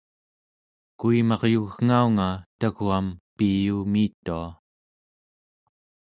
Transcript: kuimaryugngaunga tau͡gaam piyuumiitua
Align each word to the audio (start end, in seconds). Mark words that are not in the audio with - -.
kuimaryugngaunga 0.99 2.27
tau͡gaam 2.59 3.07
piyuumiitua 3.37 4.43